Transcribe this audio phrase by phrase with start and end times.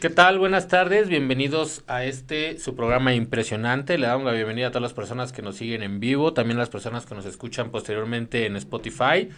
[0.00, 0.38] ¿Qué tal?
[0.38, 3.98] Buenas tardes, bienvenidos a este su programa impresionante.
[3.98, 6.60] Le damos la bienvenida a todas las personas que nos siguen en vivo, también a
[6.60, 9.28] las personas que nos escuchan posteriormente en Spotify.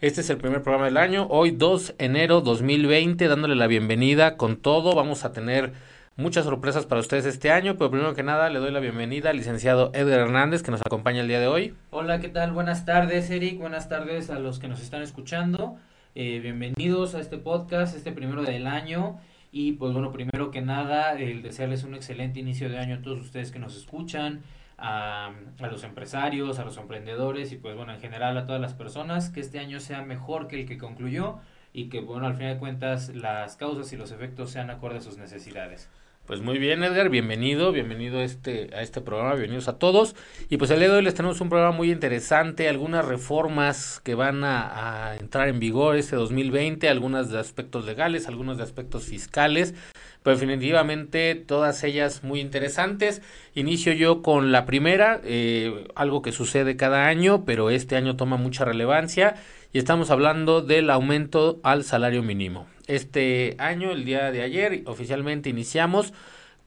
[0.00, 4.36] Este es el primer programa del año, hoy 2 de enero 2020, dándole la bienvenida
[4.36, 4.96] con todo.
[4.96, 5.74] Vamos a tener
[6.16, 9.36] muchas sorpresas para ustedes este año, pero primero que nada le doy la bienvenida al
[9.36, 11.76] licenciado Edgar Hernández que nos acompaña el día de hoy.
[11.90, 12.50] Hola, ¿qué tal?
[12.50, 13.60] Buenas tardes, Eric.
[13.60, 15.76] Buenas tardes a los que nos están escuchando.
[16.16, 19.20] Eh, bienvenidos a este podcast, este primero del año.
[19.52, 23.20] Y pues bueno, primero que nada, el desearles un excelente inicio de año a todos
[23.20, 24.42] ustedes que nos escuchan,
[24.78, 28.74] a, a, los empresarios, a los emprendedores y pues bueno, en general a todas las
[28.74, 31.38] personas, que este año sea mejor que el que concluyó
[31.72, 35.00] y que bueno, al final de cuentas las causas y los efectos sean acorde a
[35.00, 35.88] sus necesidades.
[36.30, 40.14] Pues muy bien, Edgar, bienvenido, bienvenido a este, a este programa, bienvenidos a todos.
[40.48, 44.14] Y pues el día de hoy les tenemos un programa muy interesante, algunas reformas que
[44.14, 49.06] van a, a entrar en vigor este 2020, algunas de aspectos legales, algunos de aspectos
[49.06, 49.74] fiscales,
[50.24, 53.22] definitivamente todas ellas muy interesantes.
[53.54, 58.36] Inicio yo con la primera, eh, algo que sucede cada año, pero este año toma
[58.36, 59.36] mucha relevancia,
[59.72, 62.66] y estamos hablando del aumento al salario mínimo.
[62.86, 66.12] Este año, el día de ayer, oficialmente iniciamos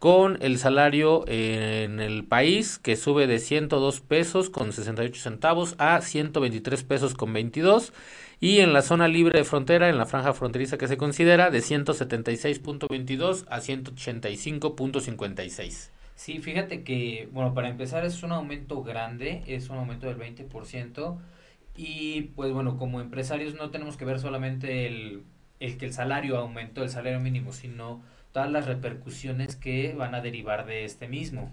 [0.03, 6.01] con el salario en el país que sube de 102 pesos con 68 centavos a
[6.01, 7.93] 123 pesos con 22
[8.41, 11.59] y en la zona libre de frontera, en la franja fronteriza que se considera, de
[11.59, 15.91] 176.22 a 185.56.
[16.15, 21.17] Sí, fíjate que, bueno, para empezar es un aumento grande, es un aumento del 20%
[21.77, 25.23] y pues bueno, como empresarios no tenemos que ver solamente el
[25.63, 28.01] el que el salario aumentó, el salario mínimo, sino
[28.33, 31.51] todas las repercusiones que van a derivar de este mismo.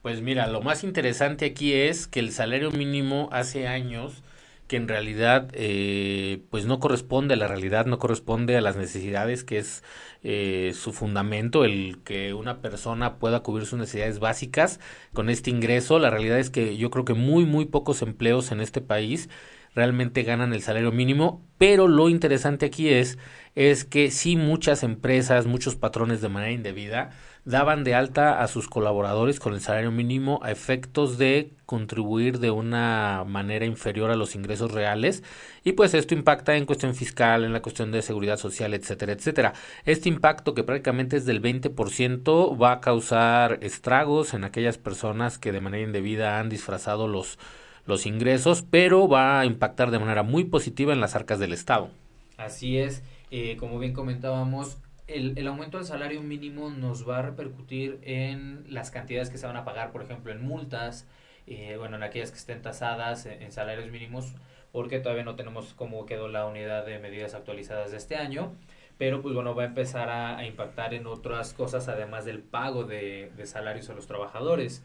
[0.00, 4.22] Pues mira, lo más interesante aquí es que el salario mínimo hace años
[4.68, 9.44] que en realidad eh, pues no corresponde a la realidad, no corresponde a las necesidades
[9.44, 9.84] que es
[10.22, 14.80] eh, su fundamento, el que una persona pueda cubrir sus necesidades básicas
[15.12, 15.98] con este ingreso.
[15.98, 19.28] La realidad es que yo creo que muy, muy pocos empleos en este país
[19.76, 23.18] realmente ganan el salario mínimo, pero lo interesante aquí es,
[23.54, 27.10] es que sí muchas empresas, muchos patrones de manera indebida
[27.44, 32.50] daban de alta a sus colaboradores con el salario mínimo a efectos de contribuir de
[32.50, 35.22] una manera inferior a los ingresos reales
[35.62, 39.52] y pues esto impacta en cuestión fiscal, en la cuestión de seguridad social, etcétera, etcétera.
[39.84, 45.52] Este impacto que prácticamente es del 20% va a causar estragos en aquellas personas que
[45.52, 47.38] de manera indebida han disfrazado los
[47.86, 51.90] los ingresos, pero va a impactar de manera muy positiva en las arcas del Estado.
[52.36, 58.00] Así es, eh, como bien comentábamos, el, aumento del salario mínimo nos va a repercutir
[58.02, 61.06] en las cantidades que se van a pagar, por ejemplo, en multas,
[61.46, 64.34] eh, bueno, en aquellas que estén tasadas en, salarios mínimos,
[64.72, 68.52] porque todavía no tenemos cómo quedó la unidad de medidas actualizadas de este año,
[68.98, 73.30] pero pues bueno, va a empezar a, impactar en otras cosas además del pago de
[73.44, 74.82] salarios a los trabajadores.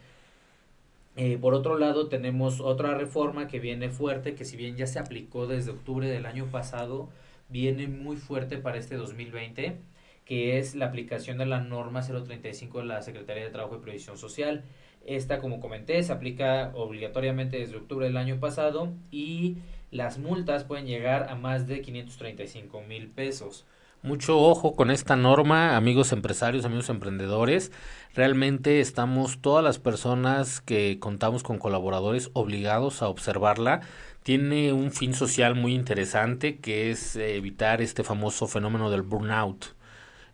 [1.17, 4.99] Eh, por otro lado, tenemos otra reforma que viene fuerte, que si bien ya se
[4.99, 7.09] aplicó desde octubre del año pasado,
[7.49, 9.77] viene muy fuerte para este 2020,
[10.25, 14.17] que es la aplicación de la norma 035 de la Secretaría de Trabajo y Previsión
[14.17, 14.63] Social.
[15.05, 19.57] Esta, como comenté, se aplica obligatoriamente desde octubre del año pasado y
[19.89, 23.65] las multas pueden llegar a más de 535 mil pesos.
[24.03, 27.71] Mucho ojo con esta norma, amigos empresarios, amigos emprendedores.
[28.15, 33.81] Realmente estamos todas las personas que contamos con colaboradores obligados a observarla.
[34.23, 39.75] Tiene un fin social muy interesante que es evitar este famoso fenómeno del burnout.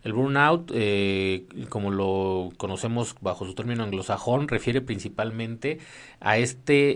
[0.02, 5.78] El burnout, eh, como lo conocemos bajo su término anglosajón, refiere principalmente
[6.20, 6.94] a este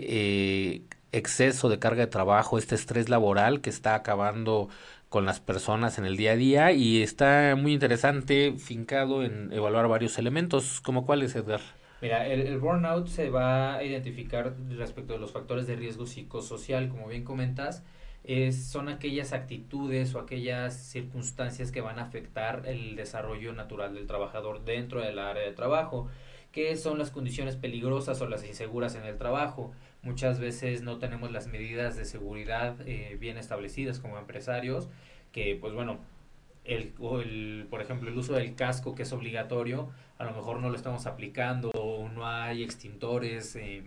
[0.73, 0.81] eh,
[1.13, 4.69] exceso de carga de trabajo, este estrés laboral que está acabando
[5.13, 9.87] con las personas en el día a día y está muy interesante, fincado en evaluar
[9.87, 11.61] varios elementos, como cuáles, Edgar.
[12.01, 17.09] Mira, el, burnout se va a identificar respecto de los factores de riesgo psicosocial, como
[17.09, 17.83] bien comentas,
[18.71, 24.65] son aquellas actitudes o aquellas circunstancias que van a afectar el desarrollo natural del trabajador
[24.65, 26.07] dentro del área de trabajo,
[26.51, 29.73] que son las condiciones peligrosas o las inseguras en el trabajo.
[30.03, 34.89] Muchas veces no tenemos las medidas de seguridad eh, bien establecidas como empresarios,
[35.31, 35.99] que pues bueno,
[36.65, 40.69] el, el, por ejemplo, el uso del casco que es obligatorio, a lo mejor no
[40.69, 43.81] lo estamos aplicando o no hay extintores eh,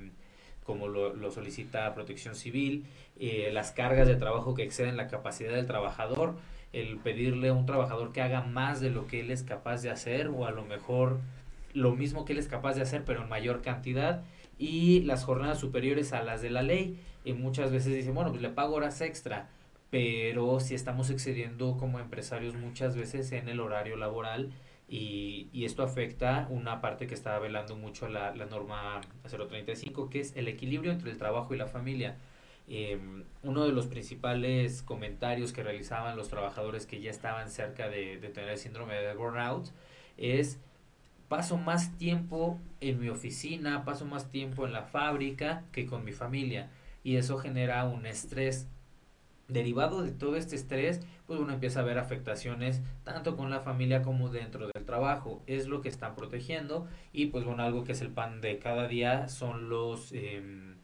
[0.64, 2.86] como lo, lo, solicita Protección Civil,
[3.20, 6.36] eh, las cargas de trabajo que exceden la capacidad del trabajador,
[6.72, 9.90] el pedirle a un trabajador que haga más de lo que él es capaz de
[9.90, 11.20] hacer o a lo mejor
[11.72, 14.24] lo mismo que él es capaz de hacer pero en mayor cantidad
[14.58, 16.98] y las jornadas superiores a las de la ley.
[17.24, 19.48] Y muchas veces dicen, bueno, pues le pago horas extra,
[19.90, 24.52] pero si estamos excediendo como empresarios muchas veces en el horario laboral
[24.88, 30.20] y, y esto afecta una parte que está velando mucho la, la norma 035, que
[30.20, 32.16] es el equilibrio entre el trabajo y la familia.
[32.68, 32.98] Eh,
[33.42, 38.28] uno de los principales comentarios que realizaban los trabajadores que ya estaban cerca de, de
[38.28, 39.68] tener el síndrome de burnout
[40.16, 40.60] es
[41.28, 46.12] paso más tiempo en mi oficina, paso más tiempo en la fábrica que con mi
[46.12, 46.70] familia.
[47.02, 48.68] Y eso genera un estrés.
[49.48, 54.02] Derivado de todo este estrés, pues uno empieza a ver afectaciones tanto con la familia
[54.02, 55.42] como dentro del trabajo.
[55.46, 58.88] Es lo que están protegiendo y pues bueno, algo que es el pan de cada
[58.88, 60.12] día son los...
[60.12, 60.74] Eh,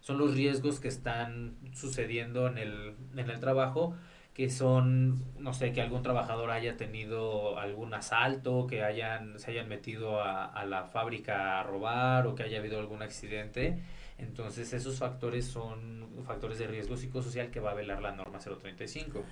[0.00, 3.94] son los riesgos que están sucediendo en el, en el trabajo,
[4.34, 9.68] que son, no sé, que algún trabajador haya tenido algún asalto, que hayan, se hayan
[9.68, 13.80] metido a, la fábrica a robar o que haya habido algún accidente
[14.20, 19.22] entonces, esos factores son factores de riesgo psicosocial que va a velar la norma 035.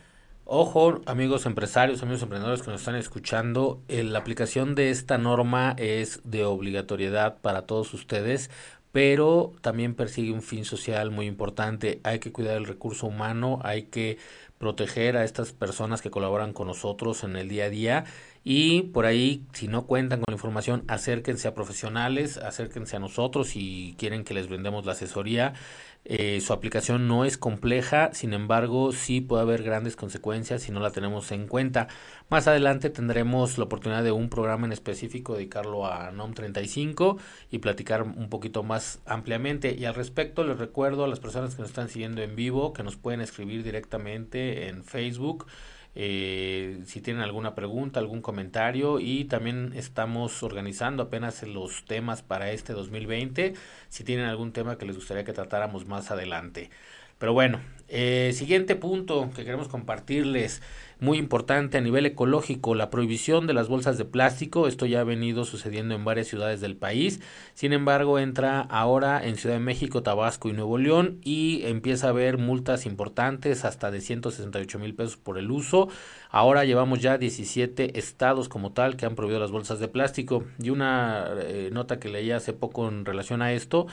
[0.47, 6.23] Ojo, amigos empresarios, amigos emprendedores que nos están escuchando, la aplicación de esta norma es
[6.25, 8.51] de obligatoriedad para todos ustedes,
[8.93, 12.01] pero también persigue un fin social muy importante.
[12.03, 14.17] Hay que cuidar el recurso humano, hay que
[14.59, 18.05] proteger a estas personas que colaboran con nosotros en el día a día
[18.45, 23.49] y por ahí, si no cuentan con la información, acérquense a profesionales, acérquense a nosotros
[23.49, 25.55] si quieren que les brindemos la asesoría.
[26.05, 30.81] Eh, su aplicación no es compleja, sin embargo, sí puede haber grandes consecuencias si no
[30.81, 31.89] la tenemos en cuenta.
[32.31, 37.19] Más adelante tendremos la oportunidad de un programa en específico dedicarlo a NOM 35
[37.51, 39.75] y platicar un poquito más ampliamente.
[39.75, 42.83] Y al respecto, les recuerdo a las personas que nos están siguiendo en vivo que
[42.83, 45.47] nos pueden escribir directamente en Facebook
[45.95, 52.53] eh, si tienen alguna pregunta, algún comentario y también estamos organizando apenas los temas para
[52.53, 53.55] este 2020,
[53.89, 56.71] si tienen algún tema que les gustaría que tratáramos más adelante.
[57.19, 57.61] Pero bueno,
[57.91, 60.61] eh, siguiente punto que queremos compartirles
[61.01, 64.67] muy importante a nivel ecológico, la prohibición de las bolsas de plástico.
[64.67, 67.21] Esto ya ha venido sucediendo en varias ciudades del país.
[67.55, 72.11] Sin embargo, entra ahora en Ciudad de México, Tabasco y Nuevo León y empieza a
[72.11, 75.89] haber multas importantes hasta de 168 mil pesos por el uso.
[76.31, 80.45] Ahora llevamos ya 17 estados como tal que han prohibido las bolsas de plástico.
[80.63, 83.87] Y una eh, nota que leí hace poco en relación a esto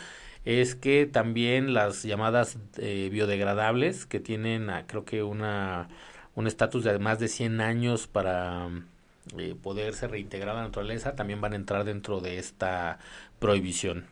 [0.45, 5.89] es que también las llamadas eh, biodegradables que tienen creo que una
[6.35, 8.69] un estatus de más de 100 años para
[9.37, 12.99] eh, poderse reintegrar a la naturaleza, también van a entrar dentro de esta
[13.39, 14.05] prohibición.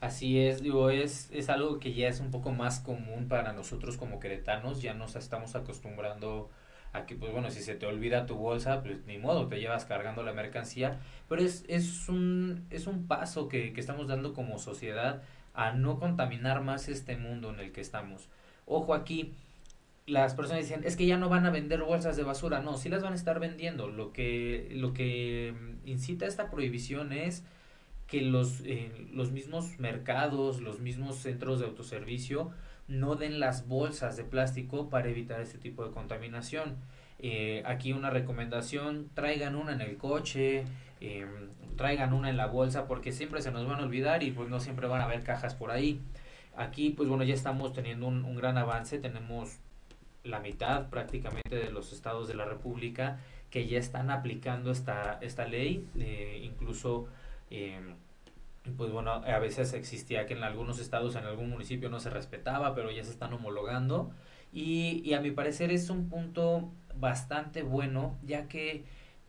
[0.00, 3.96] Así es, digo, es, es algo que ya es un poco más común para nosotros
[3.96, 6.50] como queretanos, ya nos estamos acostumbrando
[6.92, 9.84] a que, pues bueno, si se te olvida tu bolsa, pues ni modo, te llevas
[9.84, 14.58] cargando la mercancía, pero es, es, un, es un paso que, que estamos dando como
[14.58, 15.22] sociedad
[15.54, 18.28] a no contaminar más este mundo en el que estamos.
[18.66, 19.32] Ojo aquí,
[20.06, 22.60] las personas dicen, es que ya no van a vender bolsas de basura.
[22.60, 23.88] No, sí las van a estar vendiendo.
[23.88, 27.44] Lo que, lo que mm, incita a esta prohibición es
[28.06, 32.50] que los, eh, los mismos mercados, los mismos centros de autoservicio
[32.86, 36.76] no den las bolsas de plástico para evitar este tipo de contaminación.
[37.18, 40.64] Eh, aquí una recomendación, traigan una en el coche,
[41.00, 41.26] eh,
[41.76, 44.60] traigan una en la bolsa porque siempre se nos van a olvidar y pues no
[44.60, 46.00] siempre van a haber cajas por ahí.
[46.56, 49.58] Aquí pues bueno ya estamos teniendo un, gran avance, tenemos
[50.22, 53.18] la mitad prácticamente de los estados de la República
[53.50, 57.08] que ya están aplicando esta, esta ley, eh, incluso
[57.50, 57.80] eh,
[58.76, 62.74] pues bueno, a veces existía que en algunos estados, en algún municipio no se respetaba,
[62.74, 64.10] pero ya se están homologando
[64.52, 68.84] y, y a mi parecer es un punto bastante bueno, ya que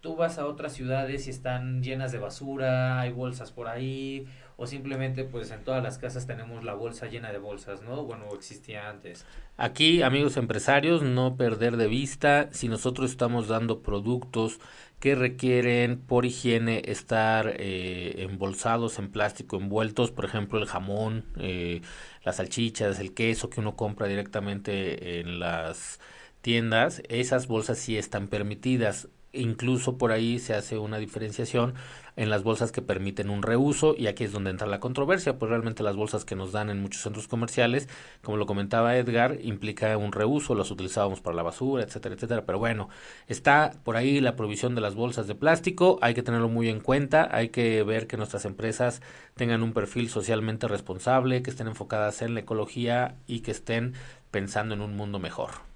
[0.06, 4.68] tú vas a otras ciudades y están llenas de basura, hay bolsas por ahí, o
[4.68, 8.04] simplemente pues en todas las casas tenemos la bolsa llena de bolsas, ¿no?
[8.04, 9.26] Bueno, existía antes.
[9.58, 14.60] Aquí, amigos empresarios, no perder de vista si nosotros estamos dando productos
[15.00, 21.82] que requieren por higiene estar eh, embolsados en plástico, envueltos, por ejemplo el jamón, eh,
[22.24, 26.00] las salchichas, el queso que uno compra directamente en las
[26.46, 29.08] tiendas, esas bolsas sí están permitidas.
[29.34, 31.74] Incluso por ahí se hace una diferenciación
[32.18, 35.50] en las bolsas que permiten un reuso y aquí es donde entra la controversia, pues
[35.50, 37.90] realmente las bolsas que nos dan en muchos centros comerciales,
[38.22, 42.60] como lo comentaba Edgar, implica un reuso, las utilizábamos para la basura, etcétera, etcétera, pero
[42.60, 42.90] bueno,
[43.28, 46.80] está por ahí la provisión de las bolsas de plástico, hay que tenerlo muy en
[46.80, 49.02] cuenta, hay que ver que nuestras empresas
[49.34, 53.96] tengan un perfil socialmente responsable, que estén enfocadas en la ecología y que estén
[54.30, 55.75] pensando en un mundo mejor.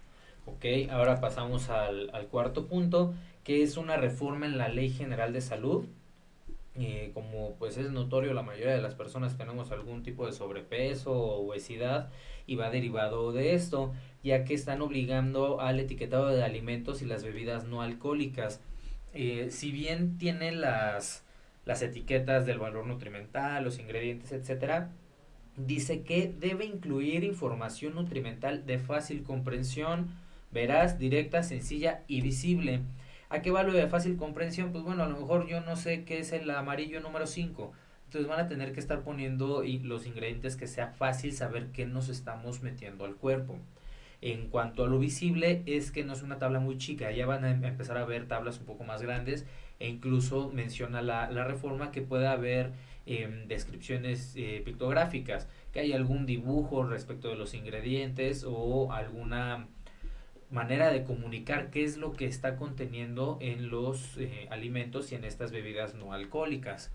[0.55, 3.13] Ok, ahora pasamos al, cuarto punto,
[3.43, 5.85] que es una reforma en la Ley General de Salud.
[6.75, 11.11] eh, como pues es notorio la mayoría de las personas tenemos algún tipo de sobrepeso
[11.11, 12.09] o obesidad
[12.47, 17.23] y va derivado de esto ya que están obligando al etiquetado de alimentos y las
[17.23, 18.61] bebidas no alcohólicas
[19.13, 21.23] eh, si bien tiene las
[21.65, 24.91] las etiquetas del valor nutrimental los ingredientes etcétera
[25.57, 30.07] dice que debe incluir información nutrimental de fácil comprensión
[30.51, 32.81] veraz directa sencilla y visible
[33.31, 34.71] ¿A qué valor de fácil comprensión?
[34.71, 37.71] Pues bueno, a lo mejor yo no sé qué es el amarillo número 5.
[38.05, 42.09] Entonces van a tener que estar poniendo los ingredientes que sea fácil saber qué nos
[42.09, 43.59] estamos metiendo al cuerpo.
[44.21, 47.45] En cuanto a lo visible, es que no es una tabla muy chica, ya van
[47.45, 49.45] a em, empezar a ver tablas un poco más grandes
[49.79, 52.71] e incluso menciona la, la reforma que pueda haber
[53.05, 59.67] em, descripciones eh, pictográficas, que hay algún dibujo respecto de los ingredientes o alguna
[60.51, 65.23] manera de comunicar qué es lo que está conteniendo en los eh, alimentos y en
[65.23, 66.91] estas bebidas no alcohólicas.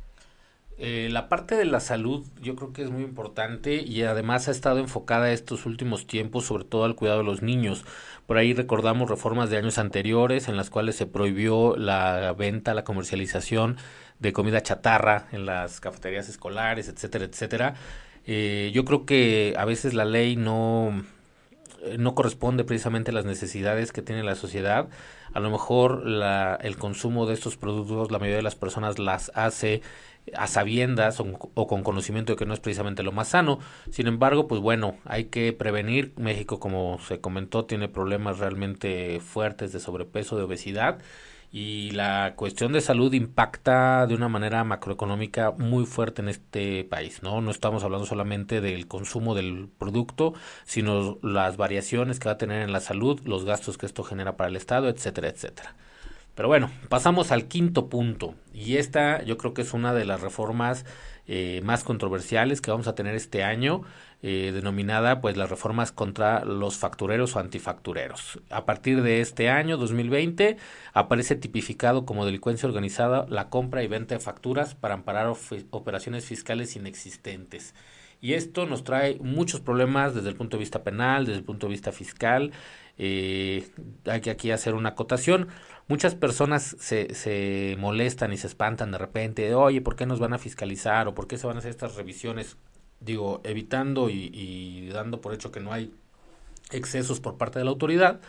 [0.76, 4.50] Eh, la parte de la salud yo creo que es muy importante y además ha
[4.50, 7.84] estado enfocada estos últimos tiempos sobre todo al cuidado de los niños.
[8.26, 12.82] Por ahí recordamos reformas de años anteriores en las cuales se prohibió la venta, la
[12.82, 13.76] comercialización
[14.18, 17.74] de comida chatarra en las cafeterías escolares, etcétera, etcétera.
[18.26, 21.04] Eh, yo creo que a veces la ley no,
[21.98, 24.88] no corresponde precisamente a las necesidades que tiene la sociedad.
[25.32, 29.30] A lo mejor la, el consumo de estos productos, la mayoría de las personas las
[29.34, 29.82] hace
[30.34, 33.58] a sabiendas o, o, con conocimiento de que no es precisamente lo más sano.
[33.90, 36.12] Sin embargo, pues bueno, hay que prevenir.
[36.16, 40.98] México, como se comentó, tiene problemas realmente fuertes de sobrepeso, de obesidad
[41.54, 47.22] y la cuestión de salud impacta de una manera macroeconómica muy fuerte en este país,
[47.22, 47.40] ¿no?
[47.40, 50.34] No estamos hablando solamente del consumo del producto,
[50.64, 54.36] sino las variaciones que va a tener en la salud, los gastos que esto genera
[54.36, 55.76] para el Estado, etcétera, etcétera.
[56.34, 60.22] Pero bueno, pasamos al quinto punto y esta yo creo que es una de las
[60.22, 60.84] reformas
[61.28, 63.82] eh, más controversiales que vamos a tener este año
[64.26, 68.40] eh, denominada pues las reformas contra los factureros o antifactureros.
[68.48, 70.56] A partir de este año 2020
[70.94, 75.30] aparece tipificado como delincuencia organizada la compra y venta de facturas para amparar
[75.68, 77.74] operaciones fiscales inexistentes.
[78.22, 81.66] Y esto nos trae muchos problemas desde el punto de vista penal, desde el punto
[81.66, 82.52] de vista fiscal.
[82.96, 83.68] Eh,
[84.06, 85.48] hay que aquí hacer una acotación.
[85.86, 90.18] Muchas personas se, se molestan y se espantan de repente de, oye, ¿por qué nos
[90.18, 92.56] van a fiscalizar o por qué se van a hacer estas revisiones?
[93.00, 95.92] Digo, evitando y, dando por hecho que no hay
[96.70, 98.20] excesos por parte de la autoridad,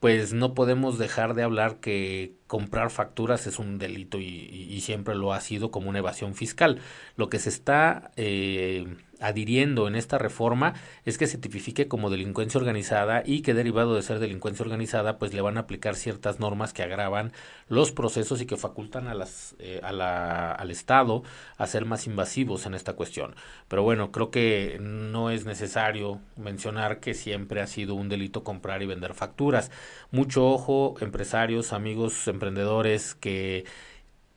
[0.00, 5.14] pues no podemos dejar de hablar que comprar facturas es un delito y, y, siempre
[5.14, 6.80] lo ha sido como una evasión fiscal.
[7.16, 10.74] Lo que se está eh, adhiriendo en esta reforma
[11.04, 15.34] es que se tipifique como delincuencia organizada y que derivado de ser delincuencia organizada pues
[15.34, 17.32] le van a aplicar ciertas normas que agravan
[17.68, 21.22] los procesos y que facultan a las, eh, a la, al Estado
[21.56, 23.34] a ser más invasivos en esta cuestión.
[23.68, 28.82] Pero bueno, creo que no es necesario mencionar que siempre ha sido un delito comprar
[28.82, 29.70] y vender facturas.
[30.10, 33.64] Mucho ojo, empresarios, amigos, emprendedores que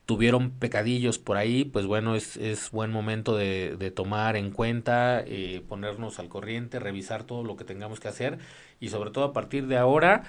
[0.06, 5.24] tuvieron pecadillos por ahí, pues bueno, es, es buen momento de, de tomar en cuenta,
[5.26, 8.40] eh, ponernos al corriente, revisar todo lo que tengamos que hacer
[8.80, 10.24] y sobre todo a partir de ahora,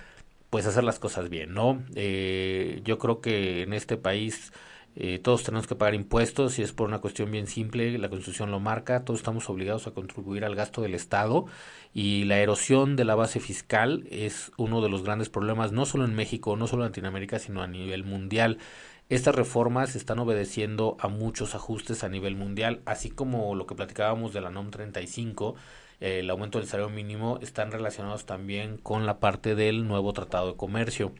[0.50, 1.82] pues hacer las cosas bien, ¿no?
[1.96, 4.52] Eh, yo creo que en este país
[4.96, 8.52] eh, todos tenemos que pagar impuestos y es por una cuestión bien simple, la Constitución
[8.52, 11.46] lo marca, todos estamos obligados a contribuir al gasto del Estado
[11.92, 16.04] y la erosión de la base fiscal es uno de los grandes problemas, no solo
[16.04, 18.58] en México, no solo en Latinoamérica, sino a nivel mundial.
[19.10, 24.32] Estas reformas están obedeciendo a muchos ajustes a nivel mundial, así como lo que platicábamos
[24.32, 29.20] de la NOM 35, eh, el aumento del salario mínimo, están relacionados también con la
[29.20, 31.12] parte del nuevo Tratado de Comercio,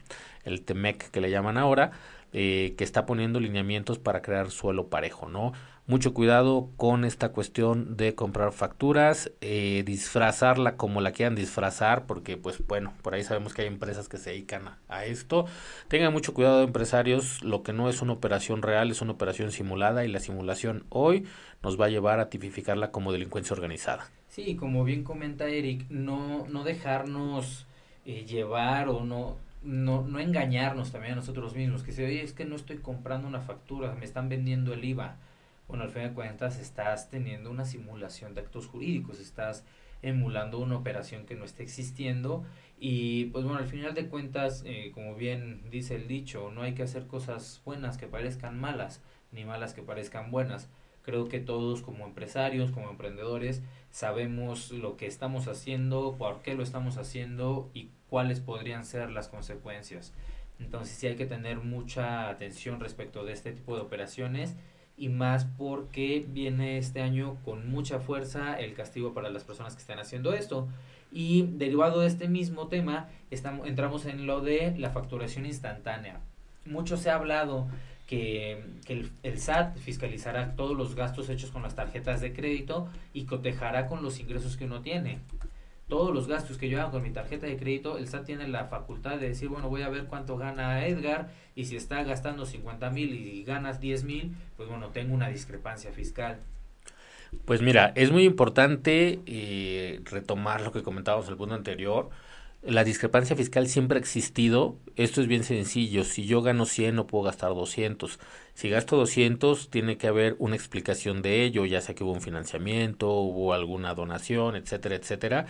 [0.43, 1.91] el TEMEC que le llaman ahora,
[2.33, 5.53] eh, que está poniendo lineamientos para crear suelo parejo, ¿no?
[5.87, 12.37] Mucho cuidado con esta cuestión de comprar facturas, eh, disfrazarla como la quieran disfrazar, porque
[12.37, 15.45] pues bueno, por ahí sabemos que hay empresas que se dedican a, a esto.
[15.87, 20.05] Tengan mucho cuidado empresarios, lo que no es una operación real es una operación simulada
[20.05, 21.25] y la simulación hoy
[21.63, 24.11] nos va a llevar a tipificarla como delincuencia organizada.
[24.35, 27.67] Sí, como bien comenta Eric, no, no dejarnos
[28.05, 32.33] eh, llevar o no, no, no engañarnos también a nosotros mismos, que si oye, es
[32.33, 35.15] que no estoy comprando una factura, me están vendiendo el IVA
[35.69, 39.63] bueno, al fin de cuentas estás teniendo una simulación de actos jurídicos, estás
[40.01, 42.43] emulando una operación que no está existiendo
[42.77, 46.73] y pues bueno, al final de cuentas, eh, como bien dice el dicho, no hay
[46.73, 49.01] que hacer cosas buenas que parezcan malas,
[49.31, 50.69] ni malas que parezcan buenas.
[51.05, 56.63] Creo que todos como empresarios, como emprendedores, sabemos lo que estamos haciendo, por qué lo
[56.63, 60.13] estamos haciendo y cuáles podrían ser las consecuencias.
[60.59, 64.55] Entonces sí hay que tener mucha atención respecto de este tipo de operaciones
[64.97, 69.81] y más porque viene este año con mucha fuerza el castigo para las personas que
[69.81, 70.67] están haciendo esto.
[71.11, 76.19] Y derivado de este mismo tema, estamos, entramos en lo de la facturación instantánea.
[76.65, 77.67] Mucho se ha hablado
[78.05, 83.25] que, el, el, SAT fiscalizará todos los gastos hechos con las tarjetas de crédito y
[83.25, 85.19] cotejará con los ingresos que uno tiene
[85.87, 88.65] todos los gastos que yo hago con mi tarjeta de crédito, el SAT tiene la
[88.65, 92.89] facultad de decir, bueno, voy a ver cuánto gana Edgar y si está gastando 50
[92.89, 96.39] mil y ganas 10 mil, pues bueno, tengo una discrepancia fiscal.
[97.45, 102.09] Pues mira, es muy importante eh, retomar lo que comentábamos en el punto anterior.
[102.67, 104.75] La discrepancia fiscal siempre ha existido.
[104.95, 106.03] Esto es bien sencillo.
[106.03, 108.19] Si yo gano 100, no puedo gastar 200.
[108.55, 112.21] Si gasto 200, tiene que haber una explicación de ello, ya sea que hubo un
[112.21, 115.45] financiamiento, hubo alguna donación, etcétera, etcétera.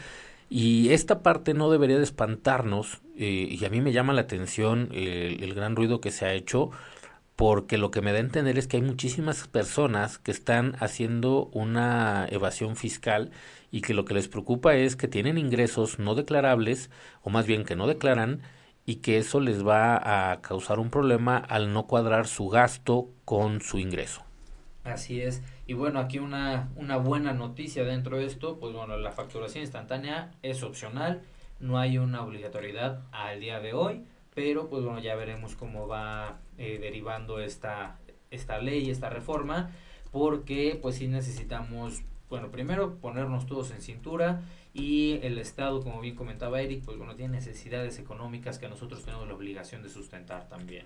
[0.50, 4.90] Y esta parte no debería de espantarnos, eh, y a mí me llama la atención
[4.92, 6.72] el, el gran ruido que se ha hecho,
[7.36, 11.50] porque lo que me da a entender es que hay muchísimas personas que están haciendo
[11.54, 13.32] una evasión fiscal
[13.76, 16.90] y que lo que les preocupa es que tienen ingresos no declarables,
[17.24, 18.42] o más bien que no declaran,
[18.86, 23.60] y que eso les va a causar un problema al no cuadrar su gasto con
[23.60, 24.24] su ingreso.
[24.86, 25.44] Así es.
[25.68, 30.32] Y bueno, aquí una, una buena noticia dentro de esto, pues bueno, la facturación instantánea
[30.42, 31.24] es opcional,
[31.60, 36.40] no hay una obligatoriedad al día de hoy, pero pues bueno, ya veremos cómo va
[36.58, 38.00] eh, derivando esta,
[38.32, 39.72] esta ley, esta reforma,
[40.14, 44.42] porque pues sí necesitamos, bueno, primero ponernos todos en cintura
[44.74, 49.28] y el Estado, como bien comentaba Eric, pues bueno, tiene necesidades económicas que nosotros tenemos
[49.28, 50.86] la obligación de sustentar también.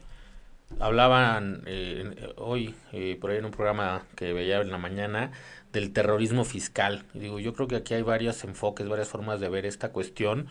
[0.80, 5.32] Hablaban eh, hoy, eh, por ahí en un programa que veía en la mañana,
[5.74, 7.06] del terrorismo fiscal.
[7.16, 10.48] Y digo, yo creo que aquí hay varios enfoques, varias formas de ver esta cuestión.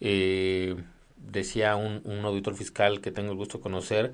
[0.00, 0.76] Eh,
[1.16, 4.12] decía un, un auditor fiscal que tengo el gusto de conocer,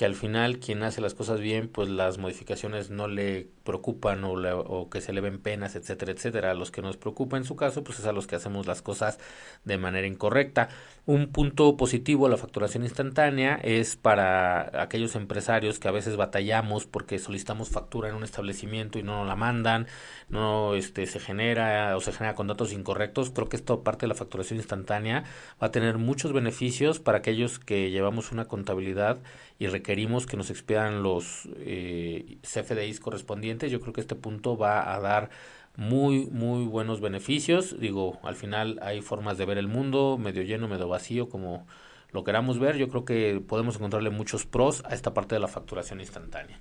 [0.00, 4.32] que al final quien hace las cosas bien, pues las modificaciones no le preocupan o,
[4.32, 6.52] o, que se le ven penas, etcétera, etcétera.
[6.52, 8.80] A los que nos preocupa en su caso, pues es a los que hacemos las
[8.80, 9.18] cosas
[9.66, 10.70] de manera incorrecta.
[11.04, 16.86] Un punto positivo a la facturación instantánea es para aquellos empresarios que a veces batallamos
[16.86, 19.86] porque solicitamos factura en un establecimiento y no nos la mandan,
[20.30, 23.30] no este se genera o se genera con datos incorrectos.
[23.30, 25.24] Creo que esto parte de la facturación instantánea
[25.62, 29.18] va a tener muchos beneficios para aquellos que llevamos una contabilidad
[29.60, 33.70] y requerimos que nos expidan los eh, CFDIs correspondientes.
[33.70, 35.28] Yo creo que este punto va a dar
[35.76, 37.78] muy, muy buenos beneficios.
[37.78, 41.66] Digo, al final hay formas de ver el mundo, medio lleno, medio vacío, como
[42.10, 42.78] lo queramos ver.
[42.78, 46.58] Yo creo que podemos encontrarle muchos pros a esta parte de la facturación instantánea.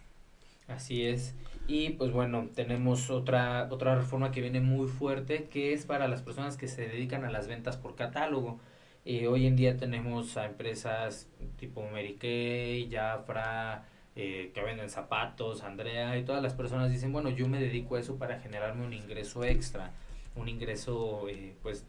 [0.67, 1.35] Así es.
[1.69, 6.21] Y pues bueno, tenemos otra, otra reforma que viene muy fuerte, que es para las
[6.21, 8.59] personas que se dedican a las ventas por catálogo.
[9.05, 13.85] Eh, hoy en día tenemos a empresas tipo Mary Kay, Jafra,
[14.15, 18.01] eh, que venden zapatos, Andrea, y todas las personas dicen, bueno, yo me dedico a
[18.01, 19.93] eso para generarme un ingreso extra,
[20.35, 21.85] un ingreso eh, pues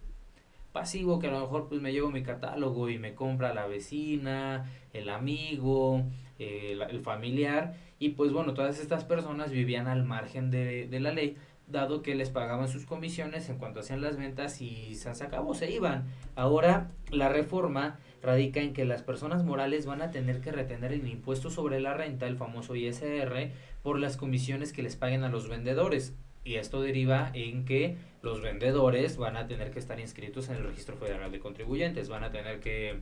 [0.73, 4.71] pasivo que a lo mejor pues me llevo mi catálogo y me compra la vecina,
[4.93, 6.05] el amigo,
[6.39, 11.37] el familiar, y pues bueno, todas estas personas vivían al margen de, de la ley,
[11.71, 15.71] dado que les pagaban sus comisiones en cuanto hacían las ventas y se acabó, se
[15.71, 16.05] iban.
[16.37, 21.07] Ahora la reforma radica en que las personas morales van a tener que retener el
[21.09, 23.51] impuesto sobre la renta, el famoso ISR,
[23.83, 26.15] por las comisiones que les paguen a los vendedores.
[26.45, 30.65] Y esto deriva en que los vendedores van a tener que estar inscritos en el
[30.65, 33.01] Registro Federal de Contribuyentes, van a tener que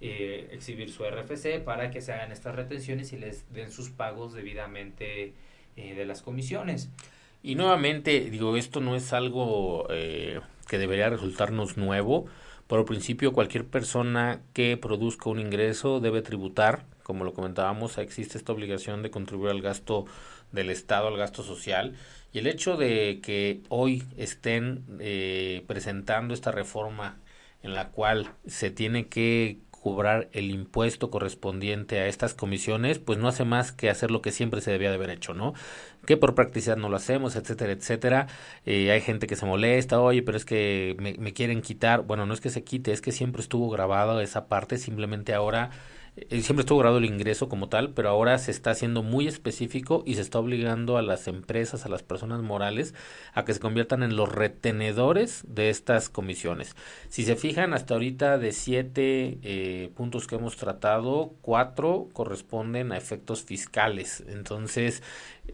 [0.00, 4.32] eh, exhibir su RFC para que se hagan estas retenciones y les den sus pagos
[4.32, 5.34] debidamente
[5.76, 6.90] eh, de las comisiones.
[7.42, 12.26] Y nuevamente, digo, esto no es algo eh, que debería resultarnos nuevo.
[12.66, 16.84] Por principio, cualquier persona que produzca un ingreso debe tributar.
[17.02, 20.04] Como lo comentábamos, existe esta obligación de contribuir al gasto
[20.52, 21.94] del Estado, al gasto social.
[22.32, 27.18] Y el hecho de que hoy estén eh, presentando esta reforma
[27.62, 33.26] en la cual se tiene que cobrar el impuesto correspondiente a estas comisiones, pues no
[33.26, 35.54] hace más que hacer lo que siempre se debía de haber hecho, ¿no?
[36.06, 38.26] Que por practicidad no lo hacemos, etcétera, etcétera.
[38.66, 42.02] Eh, hay gente que se molesta, oye, pero es que me, quieren quitar.
[42.02, 45.70] Bueno, no es que se quite, es que siempre estuvo grabado esa parte, simplemente ahora
[46.42, 50.14] siempre estuvo grabado el ingreso como tal, pero ahora se está haciendo muy específico y
[50.14, 52.94] se está obligando a las empresas, a las personas morales,
[53.34, 56.76] a que se conviertan en los retenedores de estas comisiones.
[57.08, 62.96] Si se fijan, hasta ahorita de siete eh, puntos que hemos tratado, cuatro corresponden a
[62.96, 64.24] efectos fiscales.
[64.28, 65.02] Entonces,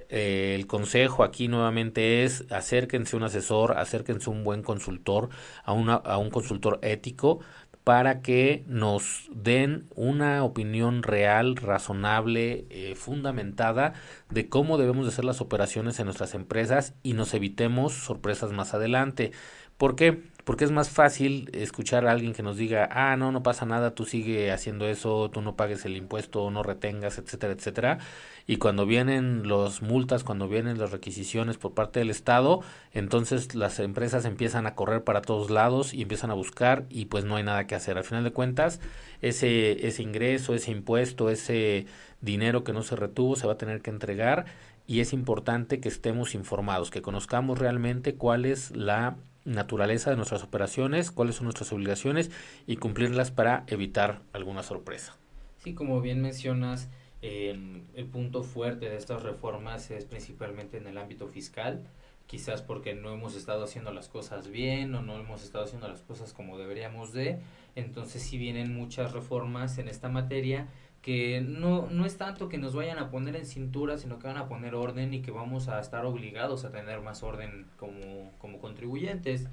[0.09, 5.29] eh, el consejo aquí nuevamente es acérquense un asesor, acérquense un buen consultor,
[5.65, 7.41] a, una, a un consultor ético
[7.85, 13.93] para que nos den una opinión real, razonable, eh, fundamentada
[14.31, 18.73] de cómo debemos de hacer las operaciones en nuestras empresas y nos evitemos sorpresas más
[18.73, 19.33] adelante.
[19.77, 20.23] ¿Por qué?
[20.45, 23.95] Porque es más fácil escuchar a alguien que nos diga, ah, no, no pasa nada,
[23.95, 27.99] tú sigue haciendo eso, tú no pagues el impuesto, no retengas, etcétera, etcétera.
[28.47, 32.61] Y cuando vienen los multas, cuando vienen las requisiciones por parte del Estado,
[32.93, 37.25] entonces las empresas empiezan a correr para todos lados y empiezan a buscar y pues
[37.25, 37.97] no hay nada que hacer.
[37.97, 38.81] Al final de cuentas,
[39.23, 41.87] ese, ese ingreso, ese impuesto, ese
[42.21, 44.45] dinero que no se retuvo se va a tener que entregar
[44.87, 50.43] y es importante que estemos informados, que conozcamos realmente cuál es la naturaleza de nuestras
[50.43, 52.31] operaciones, cuáles son nuestras obligaciones
[52.67, 55.17] y cumplirlas para evitar alguna sorpresa.
[55.59, 56.91] Sí, como bien mencionas,
[57.25, 61.83] el punto fuerte de estas reformas es principalmente en el ámbito fiscal,
[62.27, 66.03] quizás porque no hemos estado haciendo las cosas bien o no hemos estado haciendo las
[66.03, 67.39] cosas como deberíamos de,
[67.75, 70.69] entonces sí vienen muchas reformas en esta materia
[71.05, 74.39] que no, no es tanto que nos vayan a poner en cintura, sino que van
[74.39, 78.59] a poner orden y que vamos a estar obligados a tener más orden como, como
[78.59, 79.47] contribuyentes.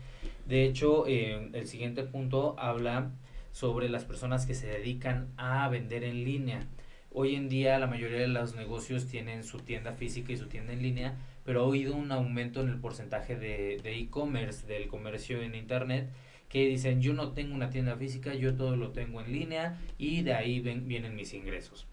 [0.47, 3.11] De hecho, eh, el siguiente punto habla
[3.51, 6.67] sobre las personas que se dedican a vender en línea.
[7.13, 10.73] Hoy en día la mayoría de los negocios tienen su tienda física y su tienda
[10.73, 15.55] en línea, pero ha habido un aumento en el porcentaje de e-commerce, del comercio en
[15.55, 16.09] Internet,
[16.51, 20.21] que dicen yo no tengo una tienda física, yo todo lo tengo en línea y
[20.21, 21.87] de ahí ven, vienen mis ingresos.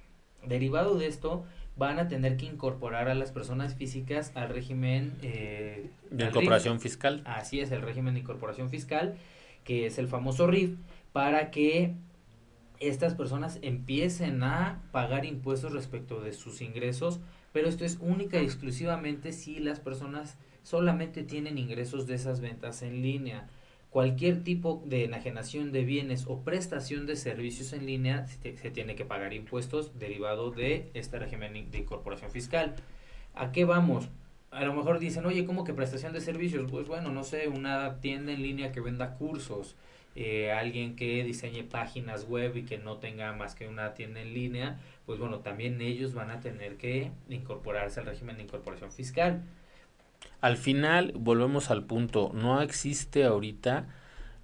[0.45, 1.45] Derivado de esto,
[1.77, 7.23] van a tener que incorporar a las personas físicas al régimen eh, de incorporación fiscal.
[7.25, 9.17] Así es, el régimen de incorporación fiscal,
[9.63, 10.77] que es el famoso RIF,
[11.13, 11.95] para que
[12.81, 17.21] estas personas empiecen a pagar impuestos respecto de sus ingresos,
[17.53, 22.83] pero esto es única y exclusivamente si las personas solamente tienen ingresos de esas ventas
[22.83, 23.49] en línea
[23.91, 29.05] cualquier tipo de enajenación de bienes o prestación de servicios en línea se, tiene que
[29.05, 32.75] pagar impuestos derivado de este régimen de incorporación fiscal.
[33.35, 34.09] ¿A qué vamos?
[34.51, 36.71] A lo mejor dicen, oye, ¿cómo que prestación de servicios?
[36.71, 39.77] Pues bueno, no sé, una tienda en línea que venda cursos,
[40.21, 44.35] eh, alguien que diseñe páginas web y que no tenga más que una tienda en
[44.35, 49.45] línea, pues bueno, también ellos van a tener que incorporarse al régimen de incorporación fiscal.
[50.41, 53.87] Al final, volvemos al punto, no existe ahorita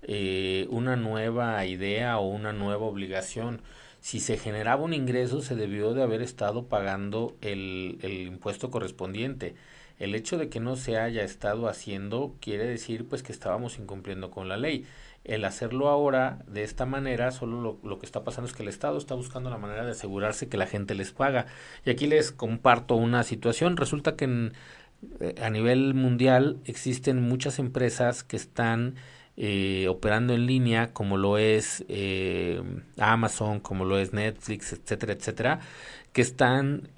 [0.02, 3.60] eh, una nueva idea o una nueva obligación.
[3.98, 9.56] Si se generaba un ingreso, se debió de haber estado pagando el, el impuesto correspondiente.
[9.98, 14.30] El hecho de que no se haya estado haciendo quiere decir pues que estábamos incumpliendo
[14.30, 14.86] con la ley.
[15.24, 18.68] El hacerlo ahora de esta manera, solo lo, lo, que está pasando es que el
[18.68, 21.46] Estado está buscando la manera de asegurarse que la gente les paga.
[21.84, 23.76] Y aquí les comparto una situación.
[23.76, 24.52] Resulta que en
[25.20, 28.96] eh, a nivel mundial existen muchas empresas que están
[29.36, 32.62] eh, operando en línea, como lo es eh,
[32.98, 35.60] Amazon, como lo es Netflix, etcétera, etcétera,
[36.14, 36.88] que están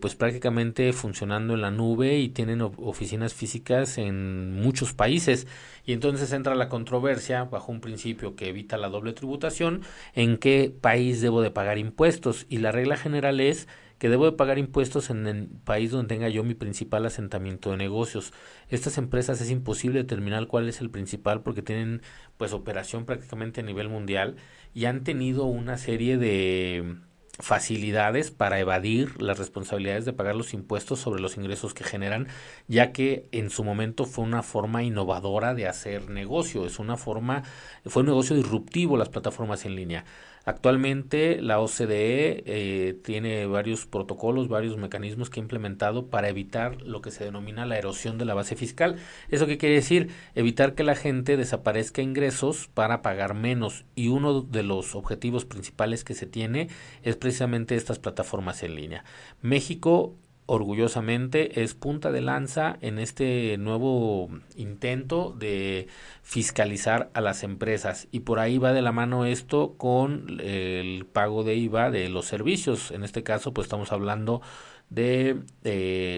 [0.00, 5.46] pues prácticamente funcionando en la nube y tienen oficinas físicas en muchos países.
[5.84, 9.82] Y entonces entra la controversia, bajo un principio que evita la doble tributación,
[10.14, 12.46] en qué país debo de pagar impuestos.
[12.48, 16.28] Y la regla general es que debo de pagar impuestos en el país donde tenga
[16.28, 18.32] yo mi principal asentamiento de negocios.
[18.68, 22.02] Estas empresas es imposible determinar cuál es el principal porque tienen
[22.36, 24.36] pues operación prácticamente a nivel mundial
[24.74, 26.96] y han tenido una serie de
[27.38, 32.28] facilidades para evadir las responsabilidades de pagar los impuestos sobre los ingresos que generan,
[32.66, 37.42] ya que en su momento fue una forma innovadora de hacer negocio, es una forma,
[37.84, 40.04] fue un negocio disruptivo las plataformas en línea.
[40.48, 47.00] Actualmente la OCDE eh, tiene varios protocolos, varios mecanismos que ha implementado para evitar lo
[47.00, 48.94] que se denomina la erosión de la base fiscal.
[49.28, 50.10] ¿Eso qué quiere decir?
[50.36, 53.86] Evitar que la gente desaparezca ingresos para pagar menos.
[53.96, 56.68] Y uno de los objetivos principales que se tiene
[57.02, 59.04] es precisamente estas plataformas en línea.
[59.42, 60.14] México
[60.46, 65.88] orgullosamente es punta de lanza en este nuevo intento de
[66.22, 71.42] fiscalizar a las empresas y por ahí va de la mano esto con el pago
[71.42, 74.40] de IVA de los servicios en este caso pues estamos hablando
[74.88, 75.40] de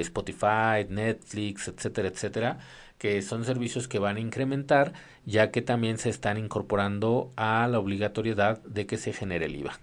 [0.01, 2.59] Spotify, Netflix, etcétera, etcétera
[2.99, 4.93] que son servicios que van a incrementar
[5.25, 9.79] ya que también se están incorporando a la obligatoriedad de que se genere el IVA.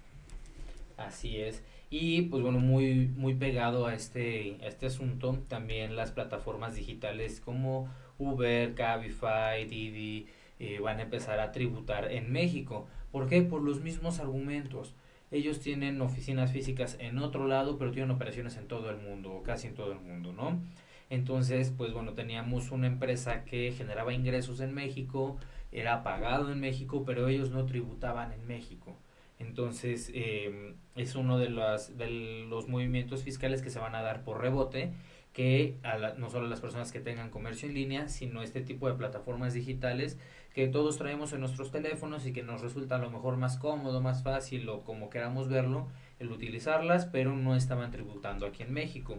[0.98, 1.62] Así es.
[1.98, 7.88] Y pues bueno, muy, muy pegado a este, este asunto, también las plataformas digitales como
[8.18, 10.26] Uber, Cabify, Didi,
[10.58, 12.86] eh, van a empezar a tributar en México.
[13.10, 13.40] ¿Por qué?
[13.40, 14.94] Por los mismos argumentos.
[15.30, 19.42] Ellos tienen oficinas físicas en otro lado, pero tienen operaciones en todo el mundo, o
[19.42, 20.60] casi en todo el mundo, ¿no?
[21.08, 25.38] Entonces, pues bueno, teníamos una empresa que generaba ingresos en México,
[25.72, 28.98] era pagado en México, pero ellos no tributaban en México.
[29.38, 34.24] Entonces, eh, es uno de, las, de los movimientos fiscales que se van a dar
[34.24, 34.92] por rebote,
[35.32, 38.88] que a no solo a las personas que tengan comercio en línea, sino este tipo
[38.88, 40.18] de plataformas digitales
[40.54, 44.00] que todos traemos en nuestros teléfonos y que nos resulta a lo mejor más cómodo,
[44.00, 45.86] más fácil o como queramos verlo,
[46.18, 49.18] el utilizarlas, pero no estaban tributando aquí en México.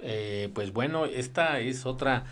[0.00, 2.24] Eh, pues bueno, esta es otra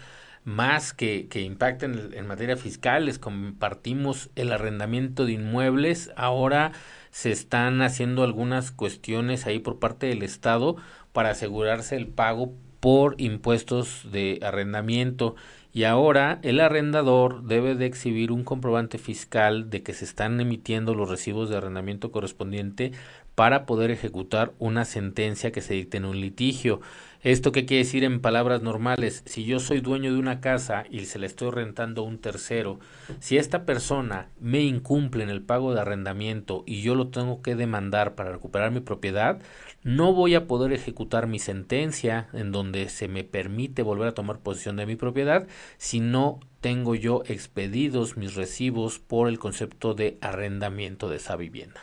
[0.44, 3.06] más que, que impacta en, en, materia fiscal.
[3.06, 6.10] Les compartimos el arrendamiento de inmuebles.
[6.16, 6.72] Ahora
[7.10, 10.76] se están haciendo algunas cuestiones ahí por parte del Estado
[11.12, 15.36] para asegurarse el pago por impuestos de arrendamiento
[15.72, 20.94] y ahora el arrendador debe de exhibir un comprobante fiscal de que se están emitiendo
[20.94, 22.90] los recibos de arrendamiento correspondiente
[23.36, 26.80] para poder ejecutar una sentencia que se dicte en un litigio.
[27.22, 29.22] ¿Esto qué quiere decir en palabras normales?
[29.26, 32.80] Si yo soy dueño de una casa y se la estoy rentando a un tercero,
[33.18, 37.56] si esta persona me incumple en el pago de arrendamiento y yo lo tengo que
[37.56, 39.38] demandar para recuperar mi propiedad,
[39.82, 44.38] no voy a poder ejecutar mi sentencia en donde se me permite volver a tomar
[44.38, 50.16] posesión de mi propiedad si no tengo yo expedidos mis recibos por el concepto de
[50.22, 51.82] arrendamiento de esa vivienda.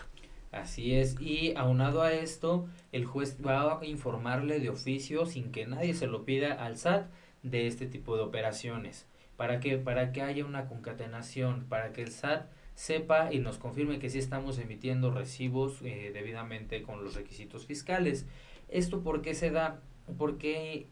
[0.61, 5.67] Así es, y aunado a esto, el juez va a informarle de oficio sin que
[5.67, 7.09] nadie se lo pida al SAT
[7.43, 9.05] de este tipo de operaciones.
[9.35, 13.99] ¿Para que Para que haya una concatenación, para que el SAT sepa y nos confirme
[13.99, 18.25] que sí estamos emitiendo recibos eh, debidamente con los requisitos fiscales.
[18.67, 19.81] ¿Esto por qué se da?
[20.17, 20.87] Porque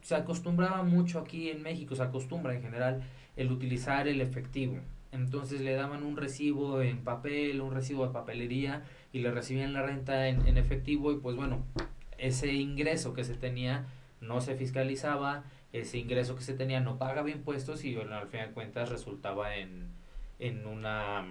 [0.00, 3.02] se acostumbraba mucho aquí en México, se acostumbra en general
[3.36, 4.80] el utilizar el efectivo.
[5.12, 9.82] Entonces le daban un recibo en papel, un recibo de papelería y le recibían la
[9.82, 11.64] renta en, en efectivo y pues bueno,
[12.18, 13.86] ese ingreso que se tenía
[14.20, 18.50] no se fiscalizaba, ese ingreso que se tenía no pagaba impuestos y al fin de
[18.50, 19.88] cuentas resultaba en,
[20.38, 21.24] en una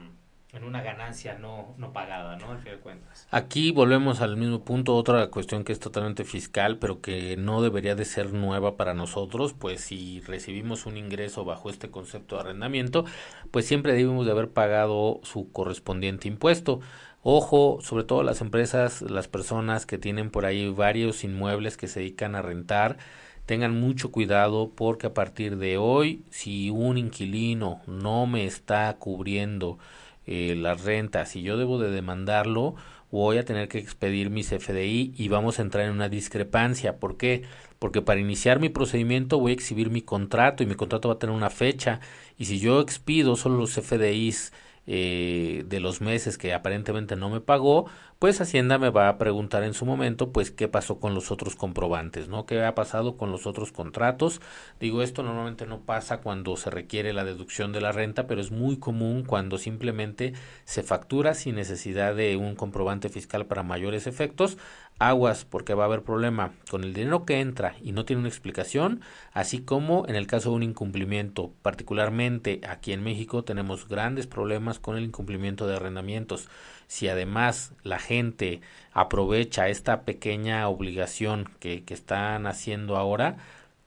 [0.52, 2.52] en una ganancia no, no pagada, ¿no?
[2.52, 3.28] Al fin de cuentas.
[3.30, 7.94] Aquí volvemos al mismo punto, otra cuestión que es totalmente fiscal, pero que no debería
[7.94, 13.06] de ser nueva para nosotros, pues si recibimos un ingreso bajo este concepto de arrendamiento,
[13.52, 16.80] pues siempre debemos de haber pagado su correspondiente impuesto.
[17.22, 22.00] Ojo, sobre todo las empresas, las personas que tienen por ahí varios inmuebles que se
[22.00, 22.98] dedican a rentar,
[23.46, 29.80] tengan mucho cuidado porque a partir de hoy, si un inquilino no me está cubriendo
[30.28, 32.76] eh, las rentas y yo debo de demandarlo,
[33.12, 37.00] voy a tener que expedir mis FDI y vamos a entrar en una discrepancia.
[37.00, 37.42] ¿Por qué?
[37.80, 41.20] Porque para iniciar mi procedimiento voy a exhibir mi contrato y mi contrato va a
[41.20, 42.00] tener una fecha
[42.38, 44.54] y si yo expido solo los FDIs
[44.92, 47.86] eh, de los meses que aparentemente no me pagó,
[48.20, 51.56] pues Hacienda me va a preguntar en su momento, pues qué pasó con los otros
[51.56, 52.46] comprobantes, ¿no?
[52.46, 54.42] ¿Qué ha pasado con los otros contratos?
[54.78, 58.52] Digo, esto normalmente no pasa cuando se requiere la deducción de la renta, pero es
[58.52, 60.34] muy común cuando simplemente
[60.66, 64.58] se factura sin necesidad de un comprobante fiscal para mayores efectos.
[65.02, 68.28] Aguas, porque va a haber problema con el dinero que entra y no tiene una
[68.28, 69.00] explicación,
[69.32, 71.54] así como en el caso de un incumplimiento.
[71.62, 76.50] Particularmente aquí en México tenemos grandes problemas con el incumplimiento de arrendamientos.
[76.90, 78.62] Si además la gente
[78.94, 83.38] aprovecha esta pequeña obligación que, que están haciendo ahora,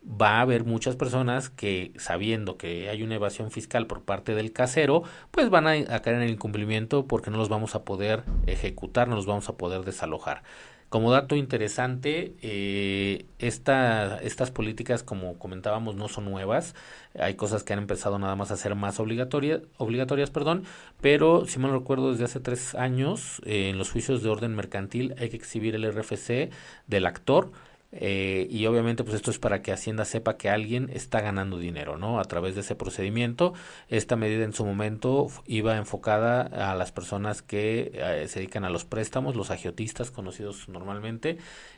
[0.05, 4.53] va a haber muchas personas que sabiendo que hay una evasión fiscal por parte del
[4.53, 8.23] casero, pues van a, a, caer en el incumplimiento porque no los vamos a poder
[8.47, 10.45] ejecutar, no los vamos a poder desalojar.
[10.93, 16.75] Como dato interesante, eh, esta, estas políticas, como comentábamos, no son nuevas.
[17.19, 20.65] Hay cosas que han empezado nada más a ser más obligatorias, obligatorias perdón,
[21.01, 25.15] pero si mal recuerdo, desde hace tres años, eh, en los juicios de orden mercantil
[25.19, 26.51] hay que exhibir el RFC
[26.89, 27.53] del actor
[27.93, 31.99] eh, y obviamente pues esto es para que Hacienda sepa que alguien está ganando dinero,
[31.99, 32.19] ¿no?
[32.19, 33.53] A través de ese procedimiento.
[33.89, 38.71] Esta medida en su momento iba enfocada a las personas que eh, se dedican a
[38.71, 41.37] los préstamos, los agiotistas conocidos normalmente,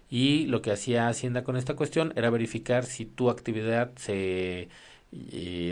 [0.08, 4.68] y lo que hacía Hacienda con esta cuestión era verificar si tu actividad se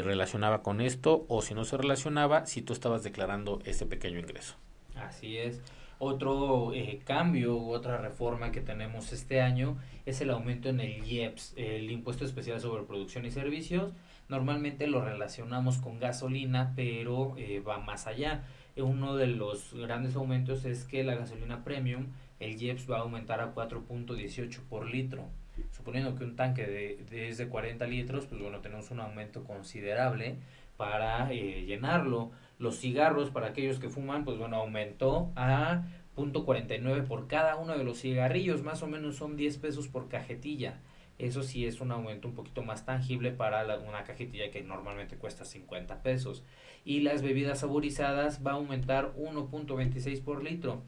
[0.04, 4.54] relacionaba con esto o si no se relacionaba, si tú estabas declarando ese pequeño ingreso.
[4.96, 5.60] Así es.
[6.04, 11.06] Otro eh, cambio u otra reforma que tenemos este año es el aumento en el
[11.06, 13.92] IEPS, el Impuesto Especial sobre Producción y Servicios.
[14.28, 18.42] Normalmente lo relacionamos con gasolina, pero eh, va más allá.
[18.76, 22.08] Uno de los grandes aumentos es que la gasolina premium,
[22.40, 25.28] el IEPS va a aumentar a 4.18 por litro.
[25.70, 29.44] Suponiendo que un tanque de, de, es de 40 litros, pues bueno, tenemos un aumento
[29.44, 30.34] considerable
[30.76, 32.32] para eh, llenarlo.
[32.62, 35.82] Los cigarros, para aquellos que fuman, pues bueno, aumentó a
[36.16, 40.78] .49 por cada uno de los cigarrillos, más o menos son 10 pesos por cajetilla.
[41.18, 45.44] Eso sí es un aumento un poquito más tangible para una cajetilla que normalmente cuesta
[45.44, 46.44] 50 pesos.
[46.84, 50.82] Y las bebidas saborizadas va a aumentar 1.26 por litro.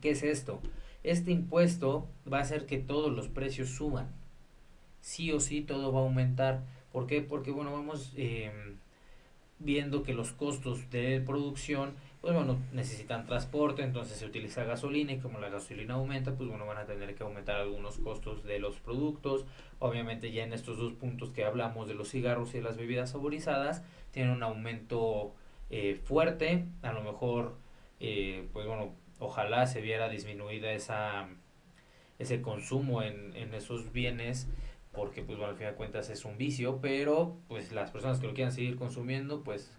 [0.00, 0.60] ¿Qué es esto?
[1.02, 4.12] Este impuesto va a hacer que todos los precios suban.
[5.00, 6.62] Sí o sí todo va a aumentar.
[6.92, 7.20] ¿Por qué?
[7.20, 8.52] Porque bueno, vamos eh,
[9.58, 15.18] viendo que los costos de producción pues bueno, necesitan transporte, entonces se utiliza gasolina y
[15.18, 18.80] como la gasolina aumenta, pues bueno, van a tener que aumentar algunos costos de los
[18.80, 19.44] productos.
[19.78, 23.10] Obviamente ya en estos dos puntos que hablamos de los cigarros y de las bebidas
[23.12, 25.32] saborizadas, tienen un aumento
[25.70, 27.56] eh, fuerte, a lo mejor,
[28.00, 31.28] eh, pues bueno, ojalá se viera disminuida esa,
[32.18, 34.48] ese consumo en, en esos bienes
[34.92, 38.26] porque pues bueno, al fin de cuentas es un vicio, pero pues las personas que
[38.26, 39.70] lo quieran seguir consumiendo, pues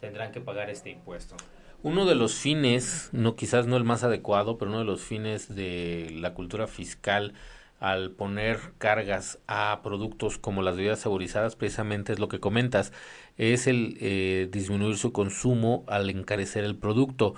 [0.00, 1.36] tendrán que pagar este impuesto.
[1.82, 5.52] Uno de los fines, no quizás no el más adecuado, pero uno de los fines
[5.54, 7.34] de la cultura fiscal
[7.80, 12.92] al poner cargas a productos como las bebidas saborizadas, precisamente es lo que comentas,
[13.36, 17.34] es el eh, disminuir su consumo al encarecer el producto.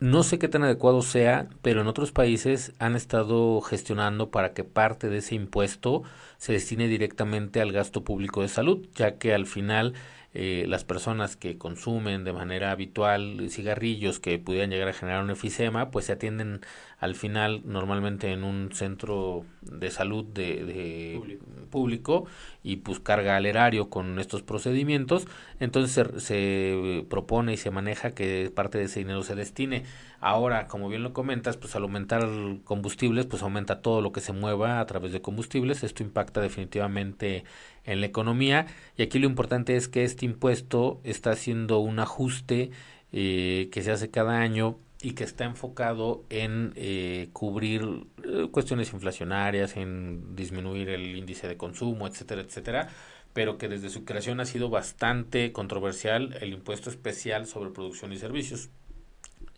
[0.00, 4.64] No sé qué tan adecuado sea, pero en otros países han estado gestionando para que
[4.64, 6.04] parte de ese impuesto
[6.38, 9.92] se destine directamente al gasto público de salud, ya que al final
[10.32, 15.30] eh, las personas que consumen de manera habitual cigarrillos que pudieran llegar a generar un
[15.30, 16.60] efisema, pues se atienden
[17.00, 21.38] al final normalmente en un centro de salud de,
[21.70, 22.26] público.
[22.62, 25.26] y pues carga al erario con estos procedimientos,
[25.60, 29.84] entonces se, propone y se maneja que parte de ese dinero se destine.
[30.20, 32.28] Ahora, como bien lo comentas, pues al aumentar
[32.64, 37.44] combustibles, pues aumenta todo lo que se mueva a través de combustibles, esto impacta definitivamente
[37.92, 42.70] en la economía y aquí lo importante es que este impuesto está haciendo un ajuste
[43.12, 48.92] eh, que se hace cada año y que está enfocado en eh, cubrir eh, cuestiones
[48.92, 52.88] inflacionarias, en disminuir el índice de consumo, etcétera, etcétera,
[53.32, 58.18] pero que desde su creación ha sido bastante controversial el impuesto especial sobre producción y
[58.18, 58.68] servicios.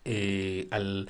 [0.05, 1.09] Eh, al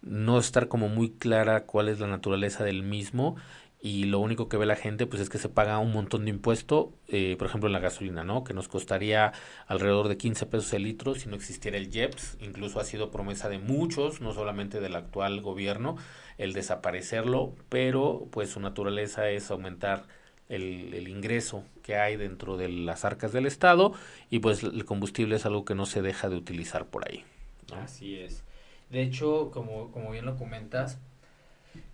[0.00, 3.36] no estar como muy clara cuál es la naturaleza del mismo,
[3.80, 6.30] y lo único que ve la gente pues es que se paga un montón de
[6.30, 8.42] impuesto, eh, por ejemplo en la gasolina, ¿no?
[8.42, 9.32] Que nos costaría
[9.66, 13.48] alrededor de 15 pesos el litro si no existiera el IEPS, incluso ha sido promesa
[13.48, 15.96] de muchos, no solamente del actual gobierno,
[16.38, 20.06] el desaparecerlo, pero pues su naturaleza es aumentar
[20.48, 23.92] el, el ingreso que hay dentro de las arcas del Estado
[24.28, 27.24] y pues el combustible es algo que no se deja de utilizar por ahí.
[27.72, 28.42] Así es.
[28.90, 30.98] De hecho, como, como bien lo comentas,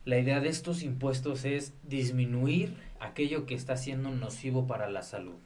[0.05, 5.37] la idea de estos impuestos es disminuir aquello que está siendo nocivo para la salud.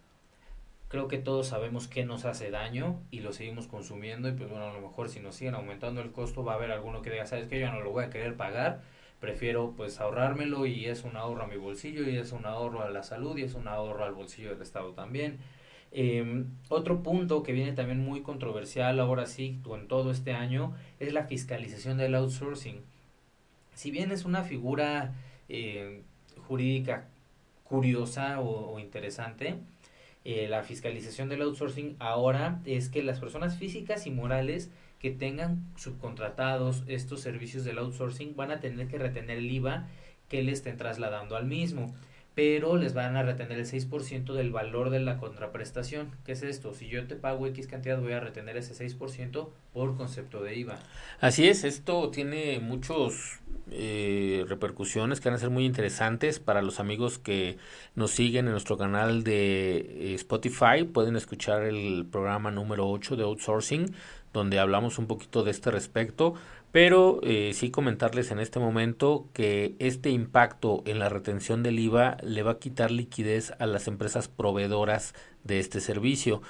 [0.89, 4.67] Creo que todos sabemos que nos hace daño y lo seguimos consumiendo y pues bueno,
[4.67, 7.27] a lo mejor si nos siguen aumentando el costo va a haber alguno que diga,
[7.27, 8.83] sabes que yo no lo voy a querer pagar,
[9.21, 12.91] prefiero pues ahorrármelo y es un ahorro a mi bolsillo y es un ahorro a
[12.91, 15.39] la salud y es un ahorro al bolsillo del Estado también.
[15.93, 21.13] Em, otro punto que viene también muy controversial ahora sí con todo este año es
[21.13, 22.83] la fiscalización del outsourcing
[23.79, 25.15] si bien es una figura
[25.49, 26.03] eh,
[26.49, 27.07] jurídica
[27.63, 29.55] curiosa o, interesante,
[30.25, 35.65] eh, la fiscalización del outsourcing ahora es que las personas físicas y morales que tengan
[35.77, 39.87] subcontratados estos servicios del outsourcing van a tener que retener el IVA
[40.29, 41.95] que le estén trasladando al mismo
[42.39, 46.13] pero les van a retener el 6% del valor de la contraprestación.
[46.25, 46.73] ¿Qué es esto?
[46.73, 50.79] Si yo te pago X cantidad, voy a retener ese 6% por concepto de IVA.
[51.19, 53.41] Así es, esto tiene muchos
[53.73, 57.59] eh, repercusiones que van a ser muy interesantes para los amigos que
[57.97, 60.85] nos siguen en nuestro canal de eh, Spotify.
[60.85, 63.93] Pueden escuchar el programa número 8 de Outsourcing,
[64.33, 66.35] donde hablamos un poquito de este respecto.
[66.71, 72.19] Pero eh, sí comentarles en este momento que este impacto en la retención del IVA
[72.23, 76.43] le va a quitar liquidez a las empresas proveedoras de este servicio.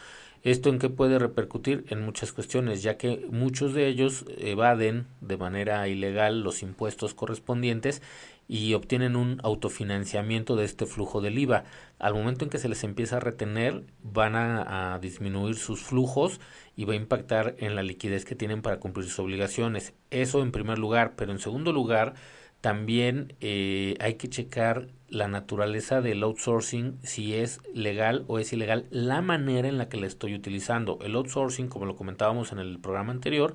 [0.42, 1.84] ¿Esto en qué puede repercutir?
[1.88, 8.02] En muchas cuestiones, ya que muchos de ellos evaden de manera ilegal los impuestos correspondientes
[8.48, 11.64] y obtienen un autofinanciamiento de este flujo del IVA.
[11.98, 16.40] Al momento en que se les empieza a retener, van a, disminuir sus flujos
[16.74, 19.92] y va a impactar en la liquidez que tienen para cumplir sus obligaciones.
[20.10, 22.14] Eso en primer lugar, pero en segundo lugar,
[22.62, 28.86] también eh, hay que checar la naturaleza del outsourcing, si es legal o es ilegal,
[28.90, 30.98] la manera en la que la estoy utilizando.
[31.02, 33.54] El outsourcing, como lo comentábamos en el programa anterior,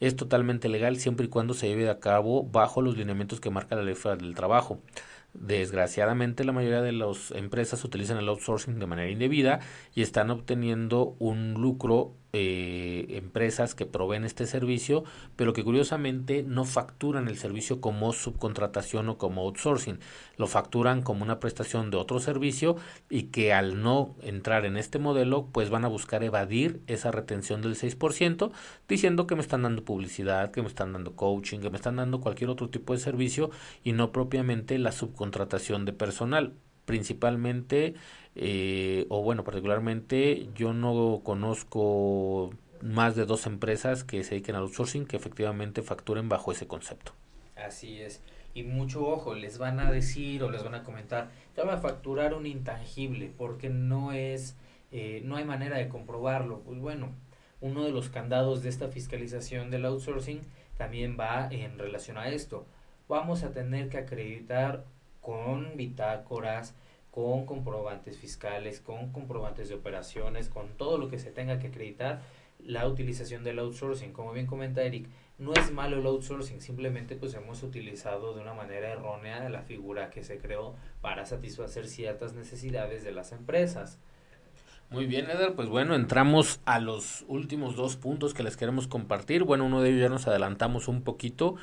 [0.00, 3.76] es totalmente legal siempre y cuando se lleve a cabo bajo los lineamientos que marca
[3.76, 4.80] la ley del trabajo.
[5.34, 9.60] Desgraciadamente la mayoría de las empresas utilizan el outsourcing de manera indebida
[9.94, 15.04] y están obteniendo un lucro eh, empresas que proveen este servicio,
[15.36, 20.00] pero que curiosamente no facturan el servicio como subcontratación o como outsourcing,
[20.36, 22.76] lo facturan como una prestación de otro servicio
[23.08, 27.62] y que al no entrar en este modelo, pues van a buscar evadir esa retención
[27.62, 28.50] del 6%,
[28.86, 32.20] diciendo que me están dando publicidad, que me están dando coaching, que me están dando
[32.20, 33.50] cualquier otro tipo de servicio
[33.82, 36.52] y no propiamente la subcontratación de personal.
[36.84, 37.94] Principalmente,
[38.36, 42.50] eh, o bueno, particularmente, yo no conozco
[42.82, 47.12] más de dos empresas que se dediquen al outsourcing que efectivamente facturen bajo ese concepto.
[47.56, 48.22] Así es.
[48.52, 51.78] Y mucho ojo, les van a decir o les van a comentar, te va a
[51.78, 54.56] facturar un intangible porque no es,
[54.92, 56.60] eh, no hay manera de comprobarlo.
[56.60, 57.10] Pues bueno,
[57.62, 60.42] uno de los candados de esta fiscalización del outsourcing
[60.76, 62.66] también va en relación a esto.
[63.08, 64.84] Vamos a tener que acreditar
[65.22, 66.74] con bitácoras,
[67.16, 72.20] con comprobantes fiscales, con comprobantes de operaciones, con todo lo que se tenga que acreditar
[72.62, 74.12] la utilización del outsourcing.
[74.12, 75.08] Como bien comenta Eric,
[75.38, 80.10] no es malo el outsourcing, simplemente pues hemos utilizado de una manera errónea la figura
[80.10, 83.98] que se creó para satisfacer ciertas necesidades de las empresas.
[84.90, 89.42] Muy bien, Eder, pues bueno, entramos a los últimos dos puntos que les queremos compartir.
[89.44, 91.56] Bueno, uno de ellos ya nos adelantamos un poquito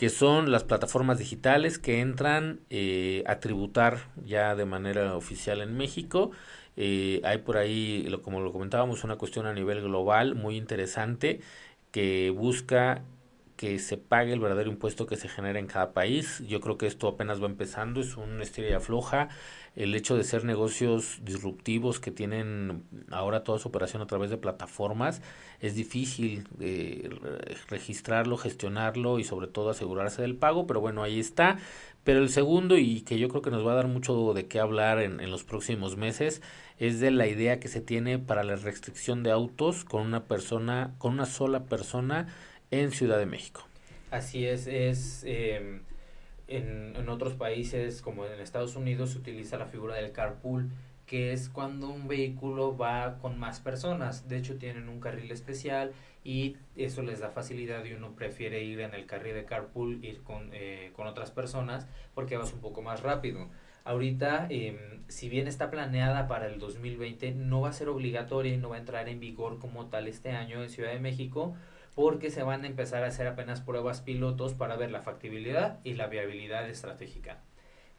[0.00, 5.76] que son las plataformas digitales que entran eh, a tributar ya de manera oficial en
[5.76, 6.30] México.
[6.78, 11.40] Eh, hay por ahí, como lo comentábamos, una cuestión a nivel global muy interesante
[11.90, 13.02] que busca
[13.60, 16.42] que se pague el verdadero impuesto que se genera en cada país.
[16.48, 19.28] Yo creo que esto apenas va empezando, es una estrella floja
[19.76, 24.38] el hecho de ser negocios disruptivos que tienen ahora toda su operación a través de
[24.38, 25.20] plataformas,
[25.60, 27.10] es difícil eh,
[27.68, 31.58] registrarlo, gestionarlo y sobre todo asegurarse del pago, pero bueno, ahí está.
[32.02, 34.58] Pero el segundo, y que yo creo que nos va a dar mucho de qué
[34.58, 36.40] hablar en, en los próximos meses,
[36.78, 40.94] es de la idea que se tiene para la restricción de autos con una persona,
[40.96, 42.26] con una sola persona
[42.70, 43.66] en Ciudad de México.
[44.10, 45.80] Así es, es eh,
[46.48, 50.70] en, otros países, como en Estados Unidos, se utiliza la figura del carpool,
[51.06, 54.28] que es cuando un vehículo va con más personas.
[54.28, 55.92] De hecho, tienen un carril especial
[56.24, 60.22] y eso les da facilidad y uno prefiere ir en el carril de carpool, ir
[60.22, 63.48] con, eh, con otras personas, porque vas un poco más rápido.
[63.84, 68.58] Ahorita, eh, si bien está planeada para el 2020, no va a ser obligatoria y
[68.58, 71.56] no va a entrar en vigor como tal este año en Ciudad de México,
[71.94, 75.94] porque se van a empezar a hacer apenas pruebas pilotos para ver la factibilidad y
[75.94, 77.38] la viabilidad estratégica.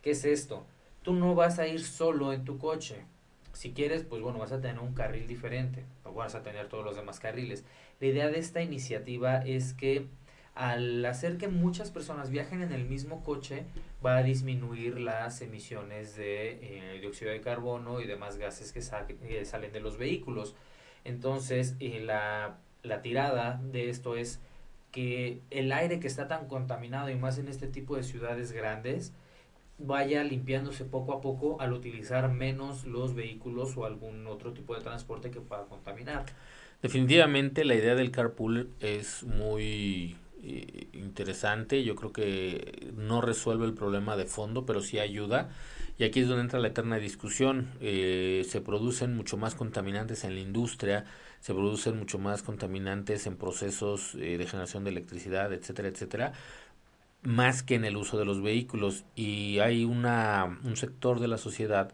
[0.01, 0.65] ¿Qué es esto?
[1.03, 3.05] Tú no vas a ir solo en tu coche.
[3.53, 6.85] Si quieres, pues bueno, vas a tener un carril diferente, o vas a tener todos
[6.85, 7.65] los demás carriles.
[7.99, 10.07] La idea de esta iniciativa es que
[10.55, 13.63] al hacer que muchas personas viajen en el mismo coche,
[14.05, 18.81] va a disminuir las emisiones de eh, dióxido de carbono y demás gases que,
[19.15, 20.55] que salen de los vehículos.
[21.03, 24.39] Entonces, eh, la la tirada de esto es
[24.91, 29.13] que el aire que está tan contaminado y más en este tipo de ciudades grandes
[29.77, 34.81] vaya limpiándose poco a poco al utilizar menos los vehículos o algún otro tipo de
[34.81, 36.25] transporte que pueda contaminar.
[36.81, 43.73] Definitivamente la idea del carpool es muy eh, interesante, yo creo que no resuelve el
[43.73, 45.49] problema de fondo, pero sí ayuda.
[45.99, 47.69] Y aquí es donde entra la eterna discusión.
[47.79, 51.05] Eh, se producen mucho más contaminantes en la industria,
[51.41, 56.33] se producen mucho más contaminantes en procesos eh, de generación de electricidad, etcétera, etcétera,
[57.23, 59.05] más que en el uso de los vehículos.
[59.15, 61.93] Y hay una, un sector de la sociedad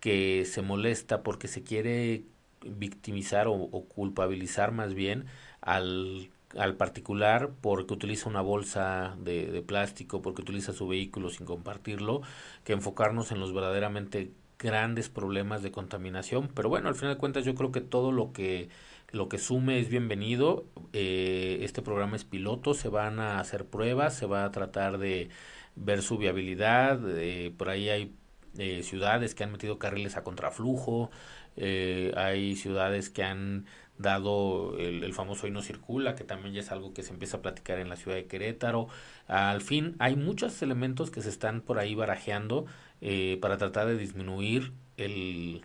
[0.00, 2.24] que se molesta porque se quiere
[2.62, 5.26] victimizar o, culpabilizar más bien
[5.60, 11.44] al al particular porque utiliza una bolsa de, de, plástico, porque utiliza su vehículo sin
[11.44, 12.22] compartirlo,
[12.64, 16.48] que enfocarnos en los verdaderamente grandes problemas de contaminación.
[16.54, 18.68] Pero bueno, al final de cuentas yo creo que todo lo que
[19.12, 20.66] lo que sume es bienvenido.
[20.92, 25.30] Eh, este programa es piloto, se van a hacer pruebas, se va a tratar de
[25.76, 27.00] ver su viabilidad.
[27.18, 28.14] Eh, por ahí hay
[28.58, 31.10] eh, ciudades que han metido carriles a contraflujo,
[31.56, 33.66] eh, hay ciudades que han
[33.98, 37.38] dado el, el, famoso hoy no circula, que también ya es algo que se empieza
[37.38, 38.88] a platicar en la ciudad de Querétaro.
[39.26, 42.66] Al fin, hay muchos elementos que se están por ahí barajeando
[43.00, 45.62] eh, para tratar de disminuir el,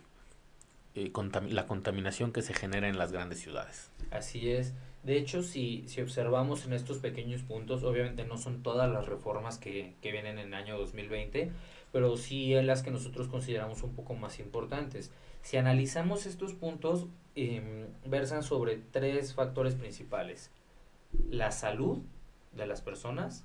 [0.94, 1.12] eh,
[1.48, 3.90] la contaminación que se genera en las grandes ciudades.
[4.10, 4.74] Así es.
[5.02, 9.58] De hecho, si, si observamos en estos pequeños puntos, obviamente no son todas las reformas
[9.58, 11.50] que, que vienen en el año 2020,
[11.92, 15.10] pero sí en las que nosotros consideramos un poco más importantes.
[15.42, 20.50] Si analizamos estos puntos, eh, versan sobre tres factores principales.
[21.28, 21.98] La salud
[22.52, 23.44] de las personas,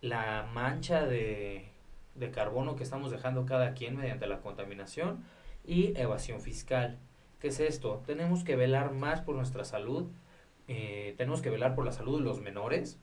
[0.00, 1.68] la mancha de,
[2.14, 5.24] de carbono que estamos dejando cada quien mediante la contaminación
[5.64, 6.98] y evasión fiscal.
[7.40, 8.02] ¿Qué es esto?
[8.06, 10.06] Tenemos que velar más por nuestra salud,
[10.68, 12.98] eh, tenemos que velar por la salud de los menores.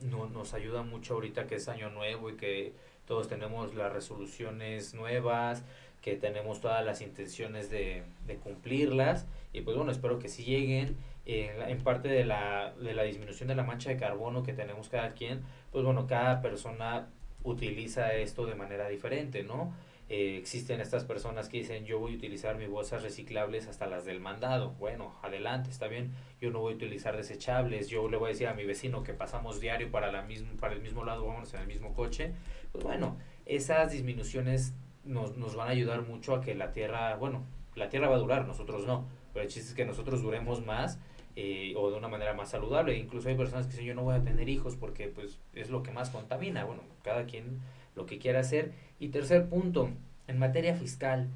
[0.00, 2.72] No, nos ayuda mucho ahorita que es año nuevo y que
[3.06, 5.64] todos tenemos las resoluciones nuevas,
[6.00, 8.04] que tenemos todas las intenciones de,
[8.42, 13.48] cumplirlas y pues bueno, espero que sí lleguen en parte de la, de la disminución
[13.48, 17.08] de la mancha de carbono que tenemos cada quien, pues bueno, cada persona
[17.42, 19.72] utiliza esto de manera diferente, ¿no?
[20.08, 24.04] Eh, existen estas personas que dicen yo voy a utilizar mis bolsas reciclables hasta las
[24.04, 24.72] del mandado.
[24.72, 26.10] Bueno, adelante, está bien.
[26.40, 27.88] Yo no voy a utilizar desechables.
[27.88, 30.74] Yo le voy a decir a mi vecino que pasamos diario para, la mismo, para
[30.74, 32.32] el mismo lado, vamos en el mismo coche.
[32.72, 34.74] Pues bueno, esas disminuciones
[35.04, 37.44] nos, nos van a ayudar mucho a que la tierra, bueno,
[37.76, 39.06] la tierra va a durar, nosotros no.
[39.32, 40.98] Pero el chiste es que nosotros duremos más
[41.36, 42.96] eh, o de una manera más saludable.
[42.96, 45.82] Incluso hay personas que dicen yo no voy a tener hijos porque pues es lo
[45.82, 46.64] que más contamina.
[46.64, 47.60] Bueno, cada quien
[47.94, 48.72] lo que quiera hacer.
[48.98, 49.90] Y tercer punto,
[50.26, 51.28] en materia fiscal,